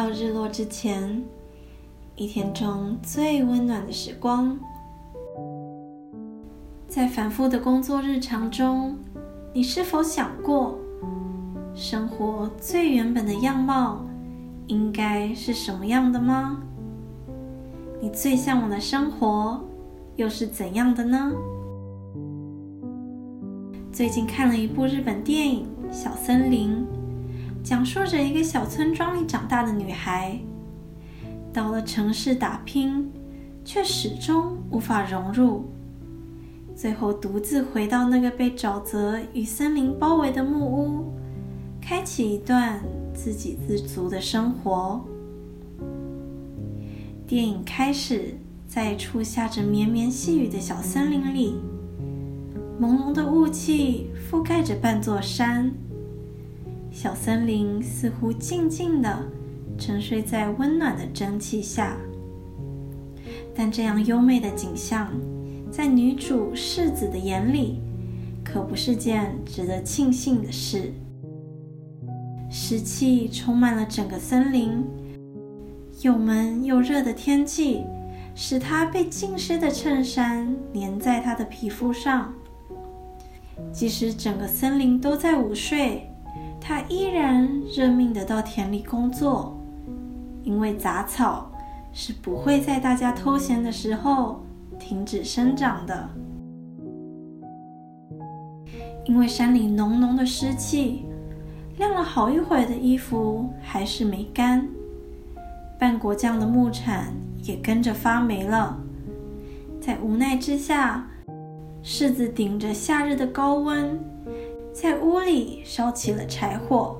[0.00, 1.22] 到日落之前，
[2.16, 4.58] 一天中最温暖的时光。
[6.88, 8.96] 在反复的工作日常中，
[9.52, 10.78] 你是否想过，
[11.74, 14.00] 生活最原本的样貌
[14.68, 16.62] 应该是什么样的吗？
[18.00, 19.62] 你最向往的生活
[20.16, 21.30] 又是怎样的呢？
[23.92, 26.70] 最近看了一部日本电影《小森林》。
[27.62, 30.40] 讲述着一个小村庄里长大的女孩，
[31.52, 33.10] 到了城市打拼，
[33.64, 35.70] 却始终无法融入，
[36.74, 41.12] 最后独自回到那个被沼泽与森林包围的木屋，
[41.80, 42.80] 开启一段
[43.14, 45.04] 自给自足的生活。
[47.26, 48.34] 电影开始
[48.66, 51.60] 在一处下着绵绵细雨的小森林里，
[52.80, 55.70] 朦胧的雾气覆盖着半座山。
[56.90, 59.22] 小森林似乎静静地
[59.78, 61.96] 沉睡在温暖的蒸汽下，
[63.54, 65.08] 但这样优美的景象，
[65.70, 67.80] 在女主世子的眼里，
[68.44, 70.92] 可不是件值得庆幸的事。
[72.50, 74.84] 湿气充满了整个森林，
[76.02, 77.84] 又闷又热的天气
[78.34, 82.34] 使她被浸湿的衬衫粘在她的皮肤上。
[83.72, 86.09] 即使整个森林都在午睡。
[86.60, 89.58] 他依然认命的到田里工作，
[90.42, 91.50] 因为杂草
[91.92, 94.44] 是不会在大家偷闲的时候
[94.78, 96.08] 停止生长的。
[99.06, 101.04] 因为山里浓浓的湿气，
[101.78, 104.68] 晾了好一会儿的衣服还是没干，
[105.78, 108.78] 半果酱的木铲也跟着发霉了。
[109.80, 111.08] 在无奈之下，
[111.82, 113.98] 柿子顶着夏日的高温。
[114.72, 116.96] 在屋里烧起了柴火，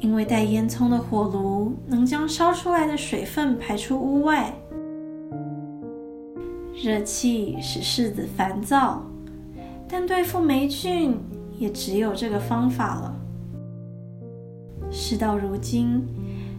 [0.00, 4.52] 因为带烟囱的火炉能将烧出来的水分排出屋外。
[6.74, 9.02] 热气使柿子烦躁，
[9.88, 11.16] 但对付霉菌
[11.58, 13.14] 也只有这个方法了。
[14.90, 16.06] 事到如今，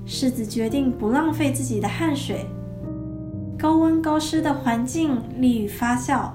[0.06, 2.46] 柿子决定不浪费自己的汗水。
[3.58, 6.32] 高温高湿的环境利于发酵。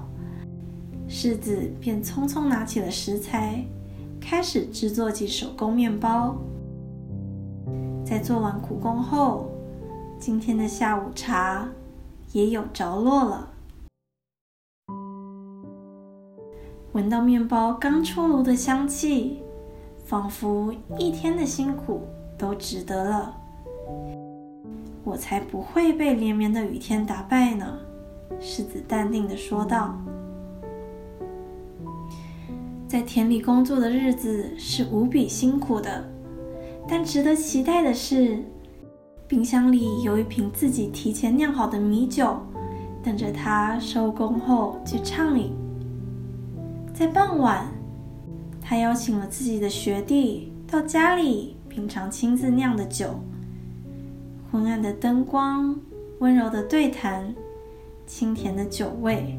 [1.17, 3.65] 世子便匆匆拿起了食材，
[4.21, 6.37] 开始制作起手工面包。
[8.05, 9.49] 在做完苦工后，
[10.19, 11.69] 今天的下午茶
[12.33, 13.49] 也有着落了。
[16.95, 19.39] 闻到面包刚出炉的香气，
[20.05, 22.01] 仿佛一天的辛苦
[22.37, 23.41] 都值得了。
[25.05, 27.79] 我才不会被连绵的雨天打败呢，
[28.41, 29.97] 世子淡定的说道。
[32.95, 36.09] 在田里工作的日子是无比辛苦的，
[36.89, 38.39] 但值得期待的是，
[39.27, 42.39] 冰箱里有一瓶自己提前酿好的米酒，
[43.03, 45.51] 等着他收工后去畅饮。
[46.95, 47.67] 在傍晚，
[48.63, 53.19] 他邀请了自己的学弟到家里品尝亲自酿的酒。
[54.53, 55.77] 昏暗的灯光，
[56.21, 57.35] 温柔的对谈，
[58.07, 59.37] 清甜的酒味，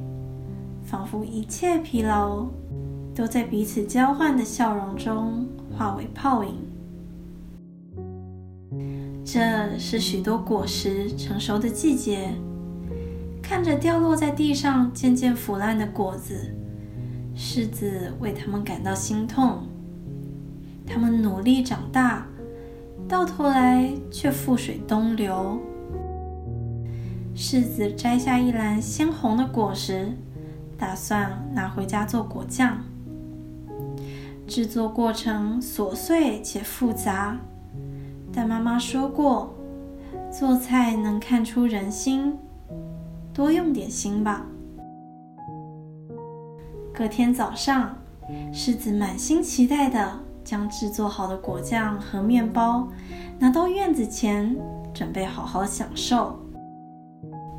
[0.83, 2.45] 仿佛一切疲劳。
[3.15, 6.53] 都在彼此交换的笑容中化为泡影。
[9.23, 12.29] 这是许多果实成熟的季节，
[13.41, 16.53] 看着掉落在地上渐渐腐烂的果子，
[17.35, 19.63] 柿子为他们感到心痛。
[20.85, 22.27] 他们努力长大，
[23.07, 25.59] 到头来却覆水东流。
[27.35, 30.11] 柿子摘下一篮鲜红的果实，
[30.77, 32.77] 打算拿回家做果酱。
[34.47, 37.37] 制作过程琐碎且复杂，
[38.31, 39.53] 但妈妈说过，
[40.31, 42.37] 做菜能看出人心，
[43.33, 44.45] 多用点心吧。
[46.93, 47.97] 隔天早上，
[48.53, 52.87] 狮子满心期待的将制作好的果酱和面包
[53.39, 54.55] 拿到院子前，
[54.93, 56.39] 准备好好享受。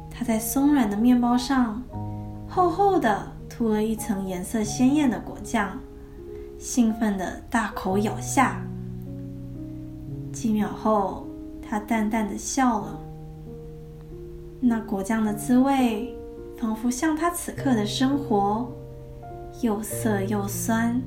[0.09, 1.83] 他在松软的面包上
[2.49, 5.79] 厚厚的涂了一层颜色鲜艳的果酱。
[6.59, 8.63] 兴奋的大口咬下，
[10.33, 11.27] 几秒后，
[11.63, 12.99] 他淡淡的笑了。
[14.59, 16.15] 那果酱的滋味，
[16.59, 18.67] 仿佛像他此刻的生活，
[19.61, 21.01] 又涩又酸。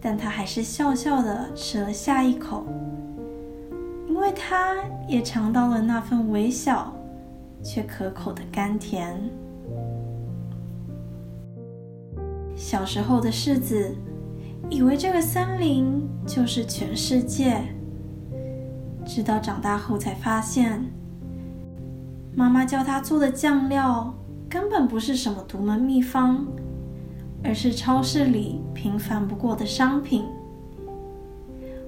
[0.00, 2.64] 但他还是笑笑的吃了下一口，
[4.08, 4.76] 因为他
[5.08, 6.92] 也尝到了那份微小
[7.62, 9.18] 却可口的甘甜。
[12.56, 13.94] 小时候的柿子。
[14.68, 17.62] 以为这个森林就是全世界，
[19.04, 20.84] 直到长大后才发现，
[22.34, 24.12] 妈妈教他做的酱料
[24.48, 26.46] 根本不是什么独门秘方，
[27.44, 30.24] 而是超市里平凡不过的商品。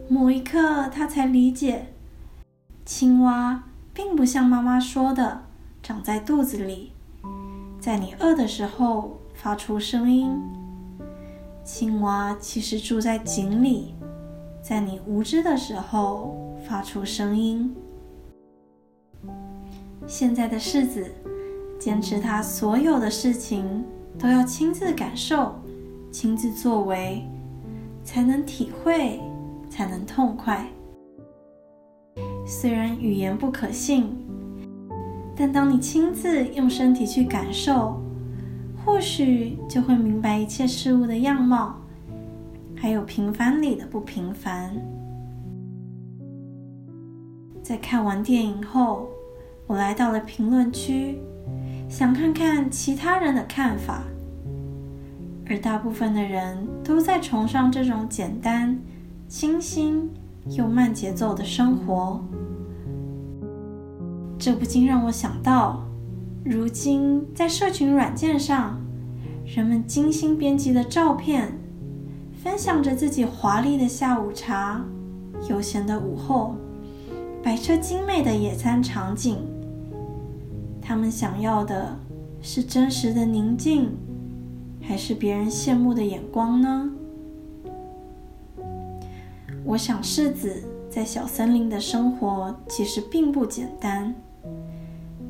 [0.09, 1.93] 某一刻，他才理解，
[2.87, 5.43] 青蛙并不像妈妈说的
[5.83, 6.93] 长在肚子里，
[7.79, 10.31] 在你饿的时候发出声音。
[11.71, 13.95] 青蛙其实住在井里，
[14.63, 16.35] 在你无知的时候
[16.67, 17.77] 发出声音。
[20.07, 21.07] 现在的世子
[21.79, 23.85] 坚持他所有的事情
[24.19, 25.55] 都要亲自感受、
[26.11, 27.23] 亲自作为，
[28.03, 29.21] 才能体会，
[29.69, 30.67] 才能痛快。
[32.47, 34.17] 虽然语言不可信，
[35.37, 38.01] 但当你亲自用身体去感受。
[38.89, 41.77] 或许就会明白一切事物的样貌，
[42.75, 44.75] 还有平凡里的不平凡。
[47.63, 49.07] 在看完电影后，
[49.67, 51.19] 我来到了评论区，
[51.87, 54.03] 想看看其他人的看法。
[55.47, 58.77] 而大部分的人都在崇尚这种简单、
[59.29, 60.11] 清新
[60.57, 62.25] 又慢节奏的生活，
[64.39, 65.85] 这不禁让我想到。
[66.51, 68.81] 如今，在社群软件上，
[69.45, 71.53] 人们精心编辑的照片，
[72.43, 74.83] 分享着自己华丽的下午茶、
[75.51, 76.55] 悠闲的午后、
[77.43, 79.37] 摆设精美的野餐场景。
[80.81, 81.95] 他们想要的
[82.41, 83.91] 是真实的宁静，
[84.81, 86.91] 还是别人羡慕的眼光呢？
[89.67, 94.15] 我想，世子在小森林的生活其实并不简单。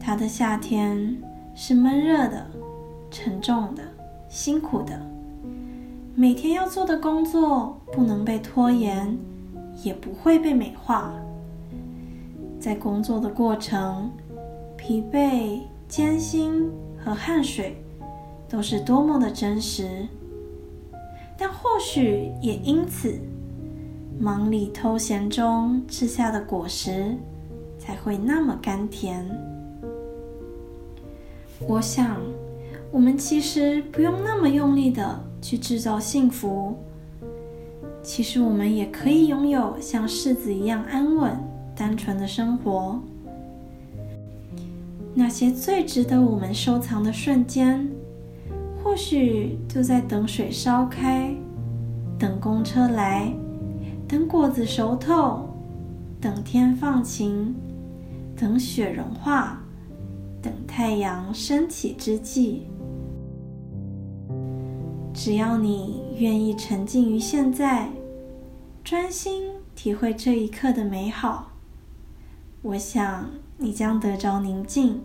[0.09, 1.19] 他的夏天
[1.55, 2.47] 是闷热的、
[3.11, 3.83] 沉重的、
[4.27, 4.99] 辛苦的，
[6.15, 9.19] 每天要做的工作不能被拖延，
[9.85, 11.13] 也不会被美化。
[12.59, 14.11] 在工作的过程，
[14.79, 17.77] 疲惫、艰辛和汗水
[18.49, 20.09] 都是多么的真实，
[21.37, 23.21] 但或许也因此，
[24.19, 27.15] 忙里偷闲中吃下的果实
[27.79, 29.48] 才会那么甘甜。
[31.67, 32.21] 我想，
[32.91, 36.77] 我们其实不用那么用力的去制造幸福。
[38.03, 41.37] 其实我们也可以拥有像柿子一样安稳、
[41.75, 43.01] 单纯的生活。
[45.15, 47.87] 那些最值得我们收藏的瞬间，
[48.83, 51.35] 或许就在等水烧开，
[52.19, 53.31] 等公车来，
[54.07, 55.49] 等果子熟透，
[56.21, 57.55] 等天放晴，
[58.37, 59.61] 等雪融化。
[60.79, 62.63] 太阳升起之际，
[65.13, 67.91] 只要你愿意沉浸于现在，
[68.85, 71.51] 专心体会这一刻的美好，
[72.63, 75.01] 我想你将得着宁静，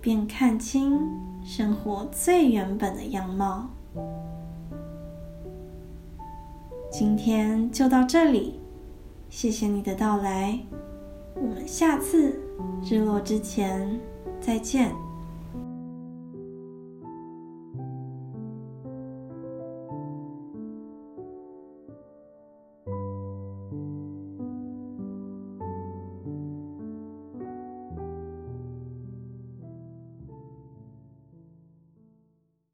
[0.00, 1.00] 便看清
[1.44, 3.68] 生活最原本的样貌。
[6.92, 8.60] 今天就到这里，
[9.28, 10.56] 谢谢你的到来，
[11.34, 12.38] 我们下次
[12.88, 13.98] 日落之前。
[14.46, 15.05] 再见。